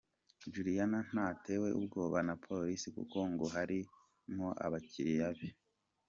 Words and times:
Juliana 0.53 0.99
ntatewe 1.11 1.67
ubwoba 1.79 2.17
na 2.27 2.35
Polisi 2.45 2.87
kuko 2.97 3.17
ngo 3.31 3.45
harimo 3.55 4.47
abakiriya 4.65 5.29
be. 5.37 5.47